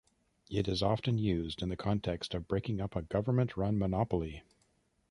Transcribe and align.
It 0.49 0.67
is 0.67 0.81
often 0.81 1.19
used 1.19 1.61
in 1.61 1.69
the 1.69 1.77
context 1.77 2.33
of 2.33 2.47
breaking 2.47 2.81
up 2.81 2.95
a 2.95 3.03
government-run 3.03 3.77
monopoly. 3.77 4.41